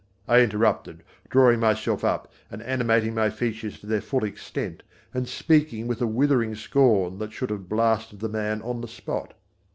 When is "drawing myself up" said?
1.29-2.33